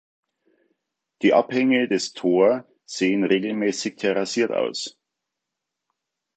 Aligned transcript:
Die 1.21 1.31
Abhänge 1.35 1.87
des 1.87 2.13
Tor 2.13 2.65
sehen 2.87 3.23
regelmäßig 3.23 3.97
terrassiert 3.97 4.49
aus. 4.49 4.97